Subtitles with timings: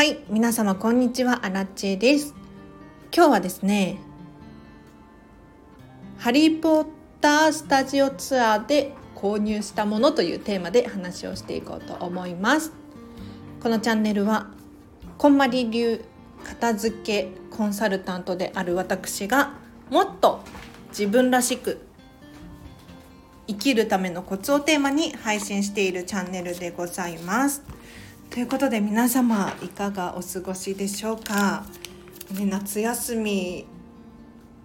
[0.00, 1.44] はい皆様こんにちは。
[1.44, 2.34] アラチェです。
[3.14, 3.98] 今日はですね
[6.16, 6.86] ハリーポッ
[7.20, 12.72] タースタジオツアーで購入したものというテーマで話をしていこうと思います。
[13.62, 14.46] このチャンネルは
[15.18, 16.02] こんまり流
[16.44, 19.52] 片付けコンサルタントである私が
[19.90, 20.40] もっと
[20.88, 21.78] 自分らしく
[23.46, 27.79] 生きるためのコツをテーマに配信しているチャンネルでございます。
[28.30, 31.64] ということで皆様いかがお過ごしでしょうか、
[32.30, 33.66] ね、夏休み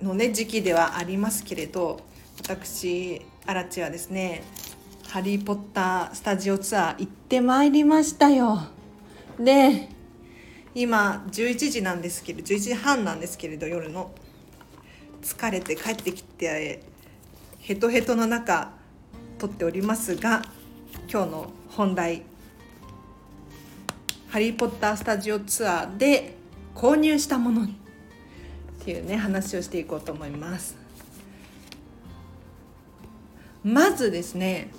[0.03, 1.99] のね時期ではありますけれど
[2.37, 4.43] 私アラチはですね
[5.09, 8.67] 「ハリー・ポッター」スタジオツアー行ってまいりましたよ。
[9.39, 9.89] で
[10.75, 14.11] 今11時なんですけど11時半なんですけれど夜の
[15.23, 16.83] 疲れて帰ってきて
[17.61, 18.73] ヘトヘトの中
[19.39, 20.43] 撮っておりますが
[21.11, 22.21] 今日の本題
[24.35, 26.35] 「ハリー・ポッター・スタジオツアー」で
[26.75, 27.69] 購入したものっ
[28.83, 30.75] ていうね話をしていこうと思います。
[33.63, 34.71] まずですね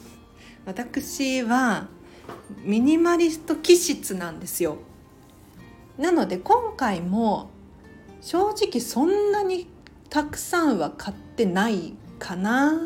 [0.67, 1.89] 私は
[2.65, 4.77] ミニマリスト気質なんですよ。
[5.97, 7.49] なので今回も
[8.21, 9.69] 正直そんなに
[10.11, 12.79] たくさんは買ってないかな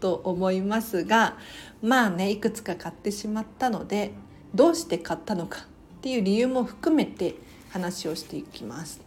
[0.00, 1.36] と思いますが
[1.80, 4.14] まあねいくつか買ってしまったので
[4.52, 5.70] どうして買ったのか
[6.02, 7.36] っていう理由も含めて
[7.70, 9.00] 話をしていきます。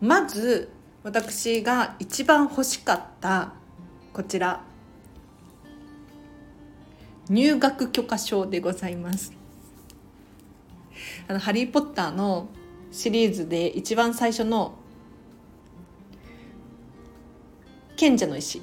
[0.00, 0.70] まず
[1.02, 3.54] 私が一番欲しかった
[4.12, 4.60] こちら
[7.28, 9.32] 入学許可証でございます。
[11.26, 12.50] あのハリー・ポッターの
[12.92, 14.76] シリーズで一番最初の
[17.96, 18.62] 賢者の石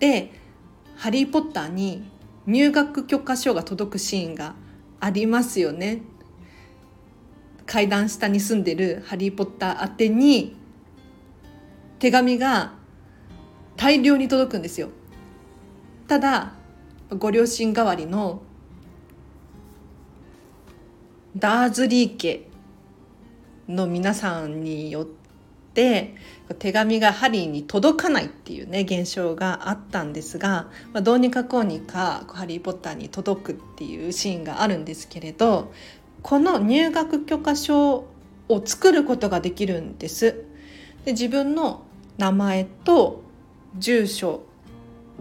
[0.00, 0.32] で
[0.96, 2.10] ハリー・ポッターに
[2.48, 4.56] 入学許可証が届くシーンが
[4.98, 6.02] ありますよね
[7.70, 10.56] 階段下に住んでるハリー・ポッター宛てに
[12.00, 12.72] 手紙が
[13.76, 14.88] 大量に届くんですよ。
[16.08, 16.54] ただ
[17.16, 18.42] ご両親代わりの
[21.36, 22.48] ダーズリー家
[23.68, 25.04] の皆さんによっ
[25.72, 26.16] て
[26.58, 35.72] 手紙がハリーに届かないっていうね現象があったんですが、まあ、どうにかこうにかハリー・ポッターに届くっていうシーンがあるんですけれど
[36.22, 38.04] この入学許可証
[38.48, 40.44] を作ることができるんです。
[41.04, 41.82] で自分の
[42.18, 43.22] 名前と
[43.78, 44.42] 住所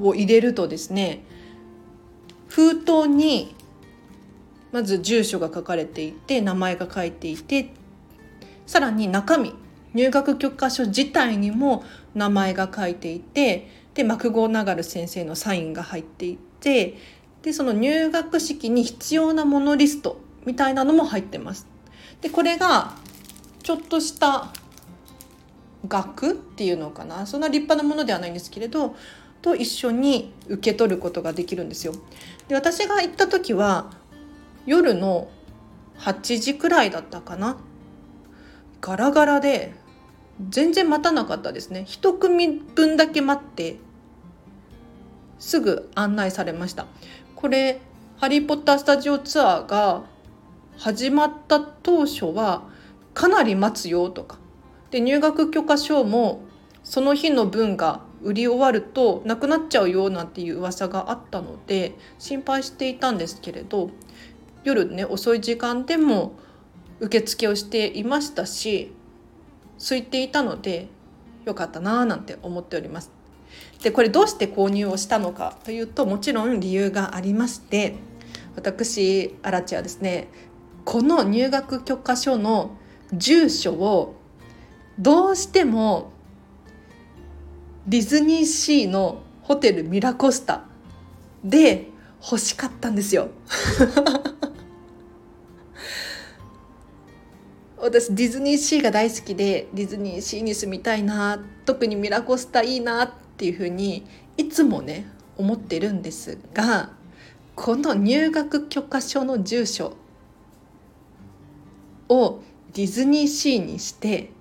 [0.01, 1.23] を入れるとですね
[2.47, 3.55] 封筒に
[4.71, 7.71] まず住所が書かれていて名前が書いていて
[8.65, 9.53] さらに中身
[9.93, 11.83] 入学許可書自体にも
[12.13, 16.97] 名前が書いていてでマクゴナガル先生のサインが入っていて
[17.41, 21.67] でその入学式に必要なものリストみたいなのも入ってます。
[22.21, 22.95] でこれが
[23.61, 24.51] ちょっとした
[25.87, 28.95] 額っていうのかなそんな立派なものではないんですけれど
[29.43, 31.93] と一緒に受け取ることができるんですよ。
[32.47, 33.91] で私が行った時は
[34.65, 35.29] 夜の
[35.99, 37.57] 8時くらいだったかな
[38.81, 39.75] ガラガラで
[40.49, 43.77] 全然待たなかったですね一組分だけ待って
[45.37, 46.87] すぐ案内されました
[47.35, 47.81] これ
[48.17, 50.03] 「ハリー・ポッター・スタジオツアー」が
[50.79, 52.63] 始まった当初は
[53.13, 54.37] かなり待つよとか
[54.91, 56.45] で入学許可証も
[56.83, 63.89] その日の分が売り終わるとなくなっちゃうよなんていう噂があったので心配していたんですけれど
[64.63, 66.31] 夜ね遅い時間でも
[67.01, 68.93] 受付をしていましたし
[69.79, 70.87] 空いていたので
[71.43, 73.11] よかったなぁなんて思っております。
[73.83, 77.95] でこれどうして購入をしたのかというともちろん理由がありまして
[78.55, 80.27] 私アラチはですね
[80.85, 82.77] この入学許可書の
[83.13, 84.15] 住所を
[84.97, 86.11] どうしても
[87.87, 90.65] ディズニーシーのホテルミラコスタ
[91.43, 91.87] で
[92.21, 93.29] 欲しかったんですよ。
[97.81, 104.05] 私ディズニーシーが大好きでディズニーシーに住みたいな特にミラコスタいいなっていうふうに
[104.35, 106.91] いつもね思ってるんですが
[107.55, 109.95] この入学許可証の住所
[112.09, 112.41] を
[112.73, 114.31] ディズニーシーにして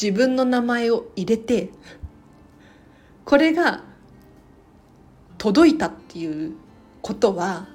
[0.00, 1.70] 自分の名前を入れて
[3.24, 3.82] これが
[5.38, 6.54] 届いたっていう
[7.02, 7.68] ことは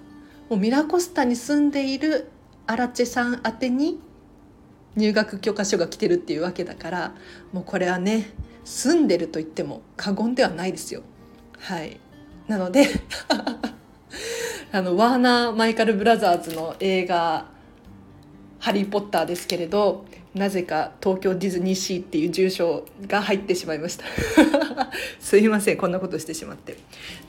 [0.50, 2.30] もうミラコスタに住んでいる
[2.68, 4.00] アラチェさん宛てに
[4.96, 7.16] 入学許可書が来てるっていうわけだから
[7.52, 8.32] もうこれはね
[8.64, 11.02] 住んでると言っても過言ではないですよ。
[11.60, 12.00] はい
[12.48, 12.88] なので
[14.72, 17.48] あのワーナー・マイカル・ブラザーズの映画
[18.64, 24.06] 「ハリー・ポッターですけれどなぜか東京ディズニーシーっていう住所が入ってしまいました。
[25.20, 26.78] すいませんこんなことしてしまって。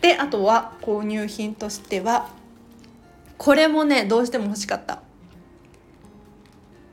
[0.00, 2.30] であとは購入品としては
[3.36, 5.02] これもねどうしても欲しかった。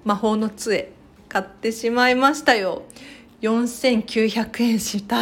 [0.05, 0.91] 魔法の杖
[1.29, 2.81] 買ってしまいましたよ。
[3.43, 5.17] 4900円した。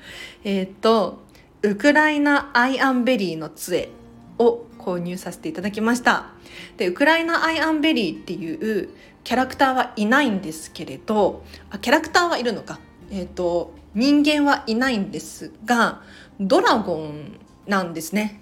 [0.44, 1.20] えっ、と
[1.60, 3.90] ウクライナアイアンベリーの杖
[4.38, 6.30] を購入させていただきました。
[6.76, 8.90] でウクライナアイアンベリーっていう
[9.24, 16.02] キャラクターはいないんですけれどあキャラクターはいるのかえっ、ー、と人間はいないんですが
[16.40, 18.40] ドラゴンなんですね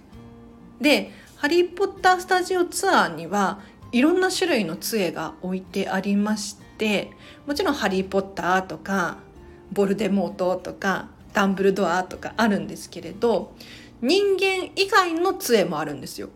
[0.80, 3.60] でハリー・ポッタースタジオツアーには
[3.92, 7.10] いろんな種類の杖が置いてありまして
[7.46, 9.18] もちろんハリー・ポッターとか
[9.72, 13.54] ボルデモートとかダンブルドアとかあるんですけれど
[14.00, 16.30] 人間以外の杖もあるんですよ。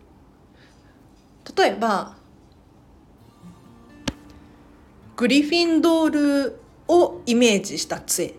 [1.55, 2.15] 例えば
[5.15, 8.33] グリフィンドールをイメージした杖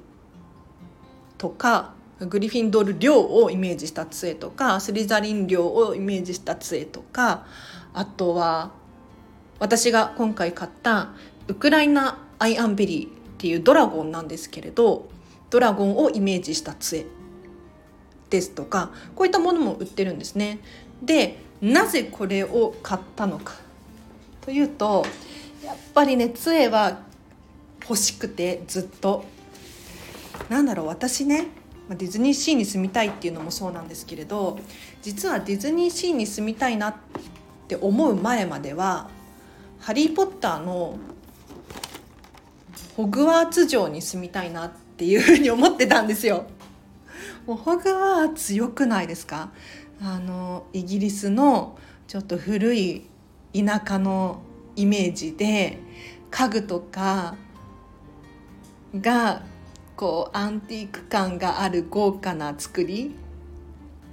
[1.38, 7.46] とかグリフィンドール寮をイメージした杖とかスリザリン寮をイメージした杖とか
[7.92, 8.72] あとは
[9.58, 11.10] 私が今回買った
[11.48, 15.08] ウクライナアイアンベリーっていうドラゴンなんですけれど
[15.50, 17.06] ドラゴンをイメージした杖。
[18.30, 20.58] ですとかこういったものも売ってるんですね。
[21.02, 23.54] でなぜこれを買ったのか
[24.42, 25.04] というと
[25.64, 27.00] やっぱりね杖は
[27.82, 29.24] 欲しくてずっと
[30.48, 31.48] なんだろう私ね
[31.88, 34.58] ディズニーシーに住みたいっていうのもそうなんですけれど
[35.02, 36.94] 実はディズニーシーに住みたいなっ
[37.68, 39.08] て思う前までは
[39.78, 40.98] 「ハリー・ポッター」の
[42.96, 46.46] ホグワーツ城に住みたいなっていうふうに思ってたんですよ。
[47.46, 49.50] もうホグワーツ良くないですか？
[50.02, 53.06] あのイギリスのちょっと古い
[53.54, 54.42] 田舎の
[54.74, 55.78] イメージで
[56.30, 57.36] 家具とか
[58.94, 59.42] が
[59.96, 63.14] こうアンティーク感がある豪華な作り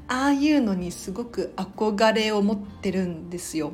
[0.08, 3.74] ああいうのにすごく憧れを持ってるんですよ。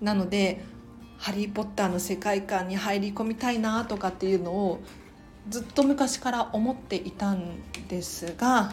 [0.00, 0.64] なので
[1.16, 4.80] 「ハリー・ポッター」の世界観に入り込みたいなとかっていうのを
[5.48, 7.44] ずっと昔から思っていたん
[7.88, 8.72] ですが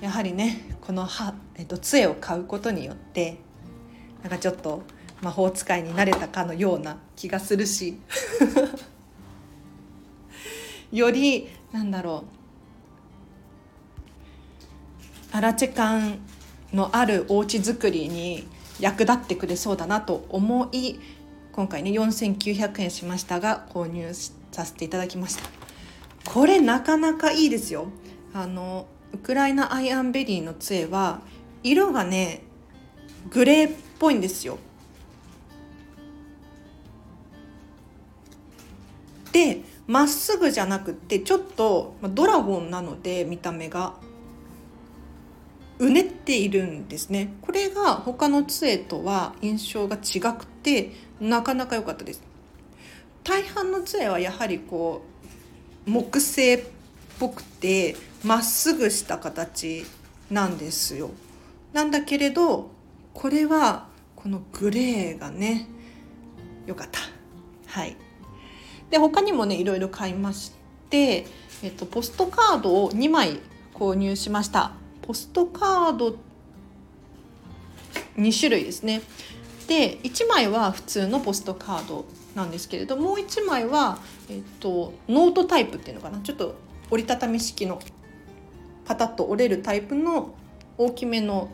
[0.00, 3.38] やはりねこのは、えっと、杖を買うことによって
[4.22, 4.82] なんかちょっと
[5.20, 7.98] 魔法使いになれたかのような気がするし
[10.90, 12.24] よりなんだろ
[15.32, 16.18] うアラチェ感
[16.72, 18.46] のあるお家作りに
[18.80, 20.96] 役立ってくれそうだなと思い
[21.52, 24.12] 今回ね4900円しましたが購入
[24.50, 25.61] させていただきました。
[26.24, 27.88] これなかなかいいですよ。
[28.32, 31.20] あのウクライナアイアンベリーの杖は
[31.62, 32.42] 色がね
[33.30, 34.58] グレーっぽいんですよ。
[39.32, 43.94] でまっすぐじゃなくてちょっとドラゴンなので見た目が。
[45.78, 47.34] うねっているんですね。
[47.42, 52.22] これが他の杖とは印象が違くてなかなか良かったです。
[53.24, 55.11] 大半の杖はやはりこう
[55.86, 56.64] 木製っ
[57.18, 59.84] ぽくてまっすぐした形
[60.30, 61.10] なんですよ。
[61.72, 62.70] なんだけれど
[63.14, 65.68] これはこのグレーがね
[66.66, 67.00] 良かった。
[67.66, 67.96] はい。
[68.90, 70.52] で他にもねいろいろ買いまし
[70.90, 71.26] て、
[71.62, 73.40] えっと、ポストカードを2枚
[73.74, 74.72] 購入しました。
[75.00, 76.16] ポストカード
[78.16, 79.02] 2種類ですね。
[79.66, 83.98] で1枚は普通のポストカードなんですけれどもう1枚は、
[84.30, 86.20] えっと、ノートタイプっていうのかな。
[86.20, 86.54] ちょっと
[86.90, 87.80] 折りたたみ式の
[88.84, 90.34] パタッと折れるタイプの
[90.78, 91.50] 大きめの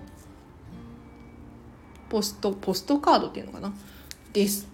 [2.08, 3.72] ポストポストカードっていうのかな。
[4.32, 4.68] です。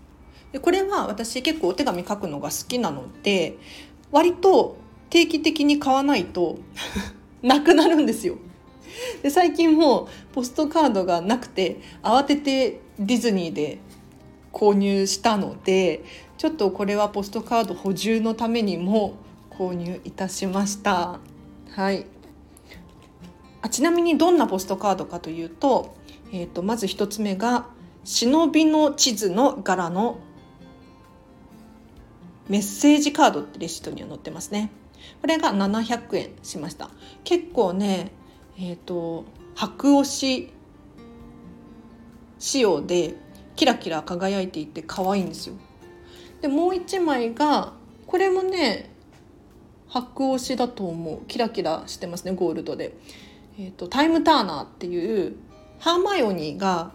[0.52, 3.58] でこれは私結構お手紙書くのが好きなので
[4.12, 4.76] 割と
[5.10, 6.58] 定期的に買わないと
[7.42, 8.36] なくなるんですよ。
[9.22, 13.80] で最近もうポストカードがなくて慌ててディズニーで
[14.54, 16.04] 購入したので
[16.38, 19.16] ちょっとこれはポストカード補充のためにも
[19.50, 21.18] 購入いたしました。
[21.70, 22.06] はい。
[23.62, 25.94] あちなみにどんなポストカードかというと,、
[26.32, 27.66] えーと、まず1つ目が
[28.04, 30.18] 忍びの地図の柄の
[32.48, 34.70] メッセージカードってレシートには載ってますね。
[35.20, 36.90] これが700円しました。
[37.24, 38.12] 結構ね
[38.58, 40.52] えっ、ー、と白押し
[42.38, 43.14] 仕様で
[43.56, 45.54] キラキラ輝いていて可愛いんですよ。
[46.40, 47.72] でもう一枚が
[48.06, 48.90] これもね
[49.88, 51.24] 白押しだと思う。
[51.26, 52.94] キラキラしてますねゴールドで、
[53.58, 55.36] えーと、タイムターナーっていう
[55.78, 56.92] ハーマイオニーが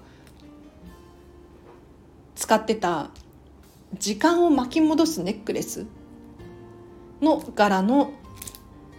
[2.36, 3.10] 使ってた
[3.98, 5.86] 時間を巻き戻すネックレス
[7.22, 8.12] の柄の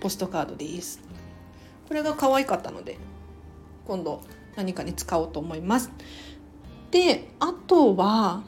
[0.01, 1.01] ポストカードです。
[1.89, 2.99] これが可愛かったので
[3.87, 4.21] 今度
[4.57, 5.91] 何かに使おうと思います。
[6.91, 8.43] であとは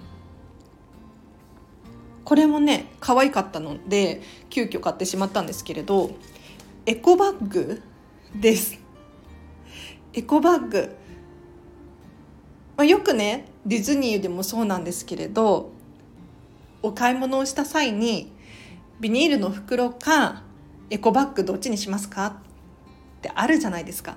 [2.25, 6.11] これもね可愛かったので急遽買ってしまったんですけれど
[6.87, 7.83] エコバッグ
[8.35, 8.79] です。
[10.15, 10.97] エコバッグ、
[12.77, 15.71] まあ、よくねディズニーでもそうなんですけれど
[16.83, 18.33] お買い物をした際に
[19.01, 20.43] ビニールの袋か
[20.91, 22.33] エコバッグどっちにしますかっ
[23.23, 24.17] てあるじゃないですか。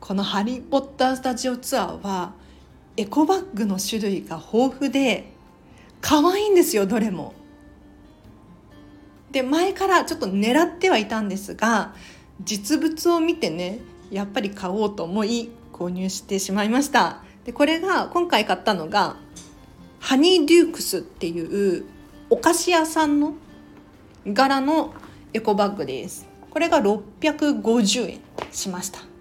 [0.00, 2.34] この「ハリー・ポッター・スタジオツアー」は
[2.96, 5.32] エコバッグの種類が豊富で
[6.00, 7.34] 可愛いんですよどれも。
[9.30, 11.94] で前からちょっと狙ってはいたんですが
[12.44, 13.78] 実物を見てね
[14.10, 17.22] やっぱり買おうと思い購入してしまいました。
[17.44, 19.16] でこれが今回買ったのが
[19.98, 21.86] ハニーデュークスっていう
[22.28, 23.34] お菓子屋さんの
[24.26, 24.92] 柄の
[25.32, 26.28] エコバッグです。
[26.50, 28.20] これが650円
[28.52, 29.11] しました。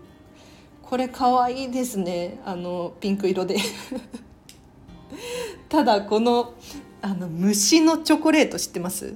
[0.91, 2.41] これ可愛いですね。
[2.43, 3.55] あのピンク色で。
[5.69, 6.53] ただこの
[7.01, 9.15] あの虫のチョコレート知ってます？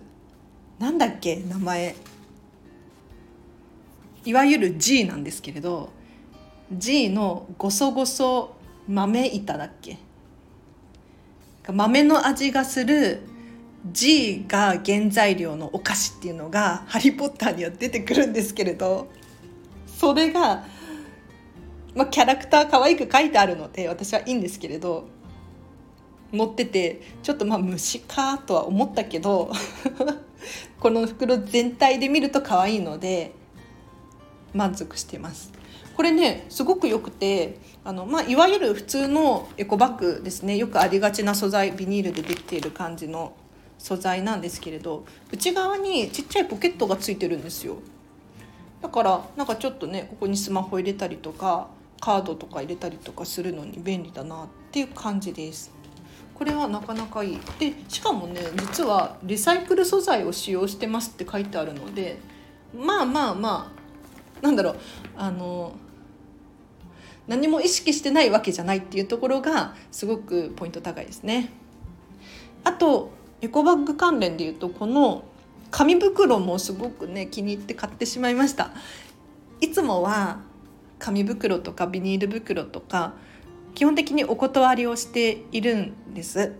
[0.80, 1.36] なんだっけ？
[1.36, 1.98] 名前。
[4.24, 5.90] いわゆる G なんですけれど
[6.72, 8.56] G のごそごそ
[8.88, 9.98] 豆板だっけ？
[11.70, 13.20] 豆の味がする
[13.92, 19.10] G が原材料のお菓子っていうのが「ハリー・ポッター」には出てくるんですけれど
[19.88, 20.64] それが、
[21.96, 25.08] まあ、キャラクター可愛く書いてあるので私はいいんですけれど
[26.32, 29.52] 持っててちょっとまあ虫かとは思ったけど
[30.80, 33.32] この袋全体で見ると可愛いので
[34.54, 35.52] 満足してます。
[35.96, 40.58] これねすごく良くてあの、まあ、いわゆる普通のエコバッグですね。
[40.58, 43.34] よくありがちな素材ビニールでできている感じの
[43.78, 47.78] 素材なんですけれど内側にちっちゃいポケットがついてるんですよ。
[48.82, 51.70] だからなんかちょっとねここにスマホ入れたりとか
[52.06, 55.72] カードとか入れたりとかするのに便利だなっていう感じです
[56.36, 62.20] これはなかなかいいでしかもね実はリサイクル素材を使用してますって書いてあるので
[62.78, 63.72] まあまあま
[64.40, 64.78] あなんだろう
[65.18, 65.74] あの
[67.26, 71.54] 何も意識してないわけじゃないっていうところがすごくポイント高いですね。
[72.64, 73.10] あと
[73.42, 75.24] エコバッグ関連でいうとこの
[75.72, 78.70] 紙袋もすごくね気に入って買ってしまいました。
[79.60, 80.42] いつもは
[81.06, 83.14] 紙袋とかビニール袋とか
[83.76, 86.54] 基本的にお断りをしているんです。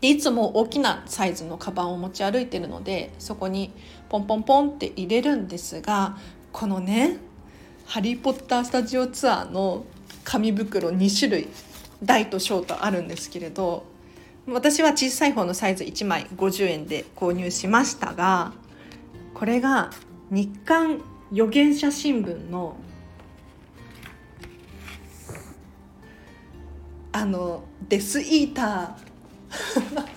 [0.00, 3.72] でいつも大きなサイズのカバンを持ち歩いてるのでそこに
[4.08, 6.16] ポンポンポンって入れるんですが
[6.52, 7.16] このね
[7.84, 9.84] 「ハリー・ポッター・スタジオツアー」の
[10.22, 11.48] 紙袋2種類
[12.04, 13.86] 大と小とあるんですけれど
[14.46, 18.52] 私は小さい方のサイズ1枚50円で購入しましたが
[19.34, 19.90] これが
[20.30, 22.76] 日刊預言者新聞の
[27.12, 29.08] あのデスイーター。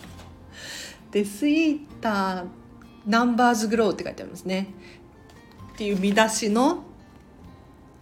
[1.11, 2.45] デスイーター
[3.05, 4.67] ナンバーズグローって書いてありますね。
[5.73, 6.83] っていう見出しの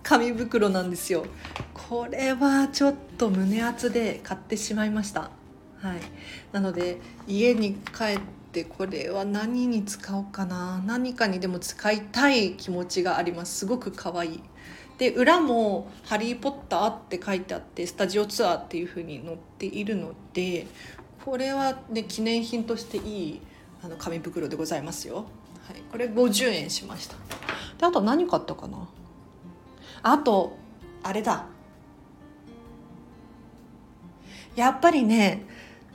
[0.03, 1.25] 紙袋なんですよ。
[1.73, 5.31] これはちょっと胸熱で買ってしまいました。
[5.79, 5.99] はい。
[6.51, 10.81] なので家に帰ってこれは何に使おうかな？
[10.85, 13.59] 何かにでも使いたい気持ちがあります。
[13.59, 14.43] すごく可愛い。
[14.97, 20.67] で裏も「ハリー・ポッター」って書いてあってスタジオツアーっていう風に載っているので
[21.23, 23.41] これはね記念品としていい
[23.81, 27.15] あの紙袋でございますよ、はい、これ50円しました。
[27.77, 28.89] であと何買ったかな？
[30.01, 30.57] あと
[31.03, 31.45] あれだ。
[34.55, 35.45] やっぱりね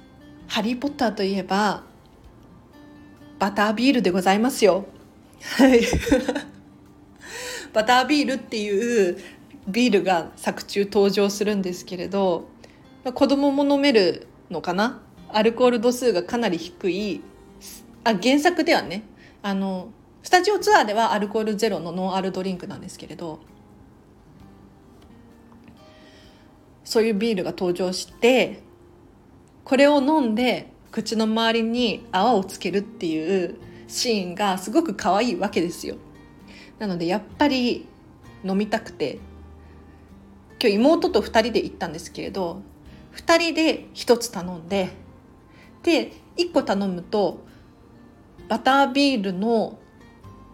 [0.49, 1.82] 「ハリー・ポッター」といえば
[3.38, 4.87] バタービールでございますよ。
[5.59, 5.83] はい。
[7.73, 9.19] バタービールっていう
[9.69, 12.49] ビールが作中登場するんですけれど
[13.14, 15.03] 子供も飲めるのかな？
[15.31, 17.21] アルコール度数がかなり低い。
[18.05, 19.03] あ原作ではね。
[19.43, 19.88] あの
[20.23, 23.41] スタジオツアーではアルコールゼロのノンアルドリンクなんですけれど。
[26.85, 28.62] そういうビールが登場して
[29.64, 33.57] これを飲んで口の周りに泡をつけるっていう
[33.89, 35.97] シーンがすごく可愛いわけですよ。
[36.79, 37.89] なのでやっぱり
[38.45, 39.19] 飲みたくて
[40.61, 42.63] 今日妹と2人で行ったんですけれど
[43.17, 44.91] 2人で1つ頼んで
[45.83, 47.45] で1個頼むと
[48.49, 49.81] バタービールの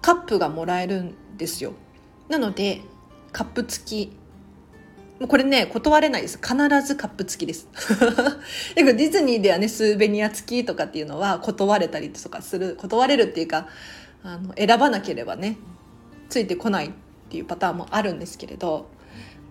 [0.01, 1.75] カップがもらえるんですよ
[2.31, 2.81] なので
[3.33, 4.17] カップ付き
[5.29, 6.39] これね断れないです。
[6.39, 7.69] 必ずカップ付きです。
[8.75, 12.77] ディズニーではねスーベニア付きとかっていうのは断れたりとかする。
[12.77, 13.69] 断れるっていうか
[14.23, 15.59] あの選ばなければね
[16.31, 16.91] ついてこないっ
[17.29, 18.89] ていうパターンもあるんですけれど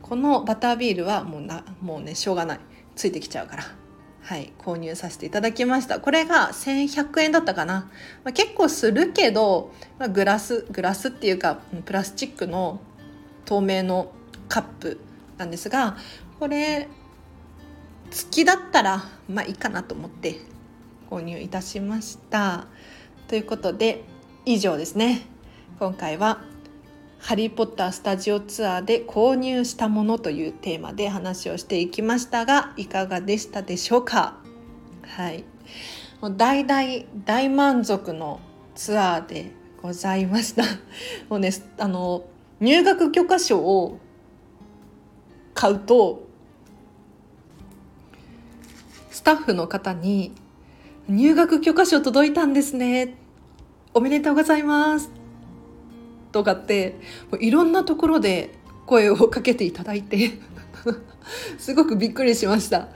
[0.01, 2.59] このバタービールはもうなもうねしょうがない。
[2.95, 3.63] ついてきちゃうから。
[4.21, 4.51] はい。
[4.57, 5.99] 購入させていただきました。
[5.99, 7.89] これが1100円だったかな、
[8.23, 12.81] まあ、結構するけど、まあ、グラスグラスっていうかプラスチックの
[13.45, 14.11] 透明の
[14.47, 14.99] カップ
[15.39, 15.97] なんですが
[16.39, 16.87] これ
[18.11, 20.41] 好きだったらまあいいかなと思って
[21.09, 22.67] 購入いたしました。
[23.27, 24.03] ということで
[24.45, 25.21] 以上ですね。
[25.79, 26.41] 今回は
[27.19, 34.37] ハリー・ポッタースタジオツアーで購入したものというテーマで話をしていきましたがいかがでしたでしょうか？
[35.03, 35.43] はい。
[36.21, 38.39] もう大大大満足の
[38.75, 40.63] ツアーでございました。
[41.29, 42.25] もうねあの
[42.59, 43.99] 入学許可証を
[45.59, 46.25] 買うと
[49.11, 50.31] スタッフの方に
[51.09, 53.17] 「入学許可証届いたんですね。
[53.93, 55.11] おめでとうございます」
[56.31, 56.95] とかって
[57.41, 58.51] いろんなところで
[58.85, 60.39] 声をかけていただいて
[61.59, 62.87] すごくびっくりしました。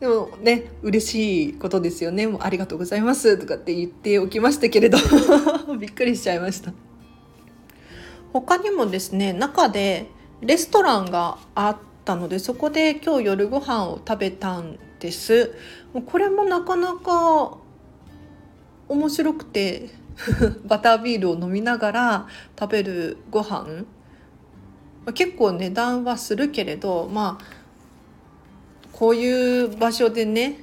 [0.00, 2.26] でもね嬉しいことですよね。
[2.26, 3.36] もうありがとうございます。
[3.36, 4.96] とかって言っておきましたけれど
[5.78, 6.72] びっくりしちゃいました。
[8.32, 10.06] 他にもですね中で
[10.42, 15.54] レストランがあったのでそこで今日夜ご飯を食べたんです。
[16.06, 17.58] これもなかなか
[18.88, 19.90] 面白くて
[20.66, 22.26] バタービールを飲みながら
[22.58, 23.84] 食べるご飯。
[25.14, 27.44] 結構値段はするけれどまあ
[28.92, 30.58] こういう場所でね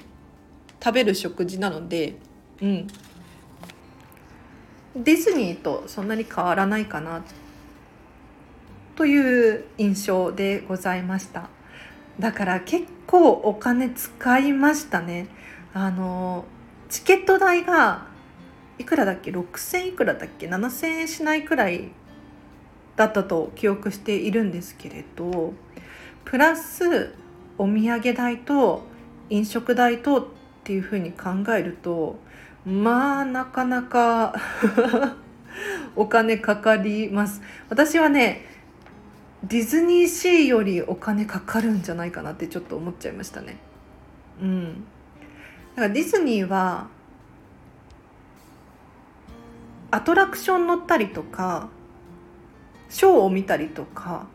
[0.81, 2.17] 食べる食事なので
[2.61, 2.87] うん。
[4.93, 7.19] ディズニーとそんなに変わらないかな。
[7.19, 7.48] って
[8.99, 11.49] という印象でございました。
[12.19, 15.27] だから結構お金使いましたね。
[15.73, 16.43] あの
[16.89, 18.07] チケット代が
[18.77, 21.91] いくらだっけ？6,000いくらだっけ？7,000円しないくらい
[22.97, 25.53] だったと記憶しているんですけれど
[26.25, 27.15] プラス
[27.57, 28.83] お土産代と
[29.29, 30.25] 飲食代とっ
[30.65, 32.19] ていうふうに考えると
[32.65, 34.35] まあなかなか
[35.95, 37.41] お金かかります。
[37.69, 38.48] 私はね
[39.43, 43.57] ディズニーシーよりお金かかるんじゃないかなってちょっと思っちゃいましたね。
[44.41, 44.83] うん。
[45.75, 46.87] だからディズニーは
[49.91, 51.69] アトラクション乗ったりとか
[52.89, 54.27] ショーを見たりとか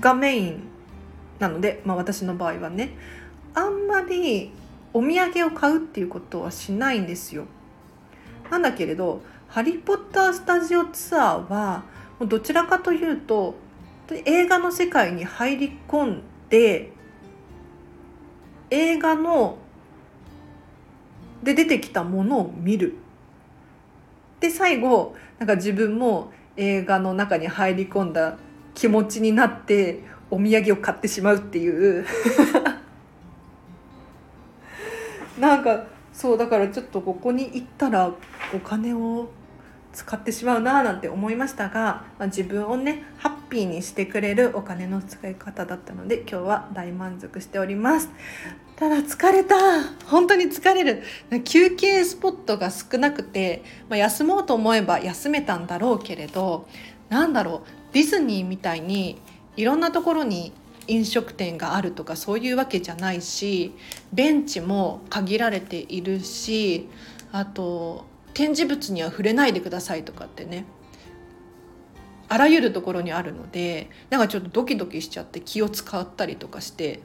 [0.00, 0.62] がメイン
[1.38, 2.96] なので、まあ、私の場合はね。
[3.54, 4.52] あんまり
[4.92, 7.46] お土産を買うっていうことはしないんですよ。
[8.50, 11.84] なんだけれど「ハリー・ポッター・スタジオツアーは」
[12.26, 13.54] どちらかというと
[14.24, 16.92] 映画の世界に入り込んで
[18.70, 19.58] 映画の
[21.42, 22.94] で出てきたものを見る。
[24.40, 28.36] で最後なんか自分も映画の中に入り込んだ
[28.74, 32.04] 気持ちになってお土産を買ってしまうっていう。
[35.38, 38.12] なんかそうだからちょっとここに行ったら
[38.54, 39.30] お金を
[39.92, 48.10] 使ってしまうななんて思いましたが、まあ、自分をねハッピーにしてくれるお金の使い方だったので今日は大満足しております。
[48.76, 49.56] ただ疲れた。
[50.06, 51.02] 本当に疲れる。
[51.44, 56.66] 休憩スポットが少なくて、まあ、休もうと思えば休めたんだろうけれど
[57.08, 57.92] なんだろう。
[57.92, 59.20] ディズニーみたいに
[59.56, 60.52] いろんなところに
[60.86, 63.72] 飲食店があるとかそういうわけじゃないし
[64.12, 66.88] ベンチも限られているし
[67.32, 70.64] あと展示物には触れないでくださいとかってね
[72.28, 77.00] あらゆるところにあるのでなんかちょっとドキドキしちゃって気を使ったりとかして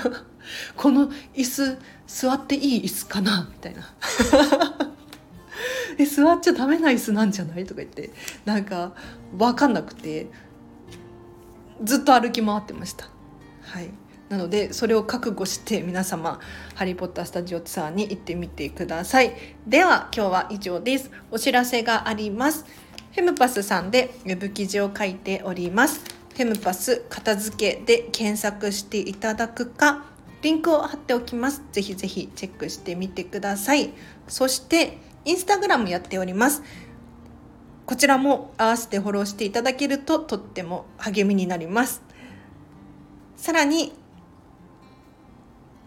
[0.76, 3.94] この椅子座っていい椅子かなみたいな
[5.98, 8.10] え座っちゃダメな椅子なんじゃないとか言って
[8.44, 8.92] なんか
[9.36, 10.28] 分かんなくて
[11.82, 13.08] ずっと歩き回ってました。
[13.62, 13.88] はい
[14.30, 16.38] なのでそれを覚悟して皆様
[16.76, 19.32] 「ハリー・ポッター・スタジオツアー」に行ってみてください。
[19.66, 21.10] では今日は以上です。
[21.32, 22.64] お知らせがあります。
[23.12, 26.00] フェムパスさんでウェブ記事を書いております。
[26.36, 30.04] フェムパス片付けで検索していただくか
[30.42, 31.64] リンクを貼っておきます。
[31.72, 33.90] ぜひぜひチェックしてみてください。
[34.28, 36.62] そしてインスタグラムやっております。
[37.84, 42.00] こちらも合わせてフォローしていただけるととっても励みになります。
[43.36, 43.98] さらに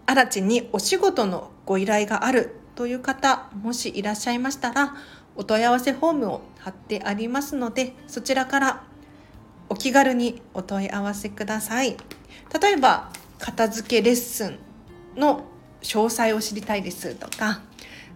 [0.06, 4.94] 新地にお仕事のご依頼があるという方もしいらっしゃいましたら
[5.36, 8.84] お問い合わせフォームを貼ってありますのでそちらから
[9.68, 11.96] お気軽にお問い合わせください。
[12.60, 14.58] 例えば片付けレッスン
[15.16, 15.44] の
[15.82, 17.62] 詳細を知りたいですとか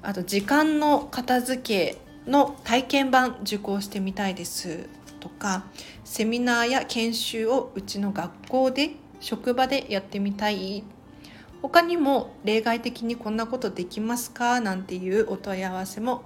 [0.03, 1.98] あと時間の片付け
[2.31, 4.88] の体験版受講してみたいです
[5.20, 5.64] とか
[6.05, 10.85] セミナーや研修をうちの学校で職場でやってみたい
[11.62, 14.61] 他にも例外的にこんなことできますか？
[14.61, 16.25] なんていうお問い合わせも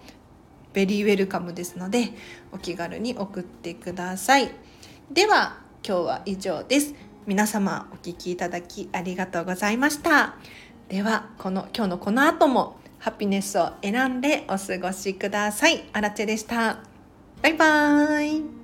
[0.72, 2.10] ベリーウェルカムですので
[2.52, 4.50] お気軽に送ってください
[5.10, 6.94] では今日は以上です
[7.26, 10.36] 皆様お聴きいただきありがとうございました
[10.88, 15.84] ではこの今日のこの後もハピネスを選んでお過ごしください。
[15.92, 16.78] あらでした。
[17.42, 18.61] バイバーイ。